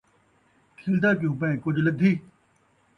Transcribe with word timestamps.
کھلدا 0.79 1.11
کیوں 1.19 1.35
پئیں؟ 1.39 1.57
کجھ 1.63 1.79
لدھی 1.85 2.11